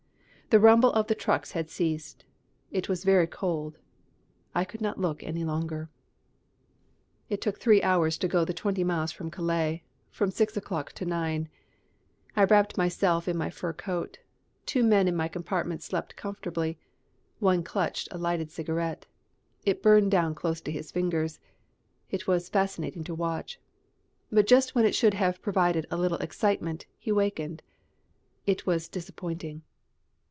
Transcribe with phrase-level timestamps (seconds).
[0.53, 2.25] The rumble of the trucks had ceased.
[2.71, 3.77] It was very cold.
[4.53, 5.89] I could not look any longer.
[7.29, 11.05] It took three hours to go the twenty miles to Calais, from six o'clock to
[11.05, 11.47] nine.
[12.35, 14.19] I wrapped myself in my fur coat.
[14.65, 16.77] Two men in my compartment slept comfortably.
[17.39, 19.05] One clutched a lighted cigarette.
[19.63, 21.39] It burned down close to his fingers.
[22.09, 23.57] It was fascinating to watch.
[24.29, 27.63] But just when it should have provided a little excitement he wakened.
[28.45, 29.61] It was disappointing.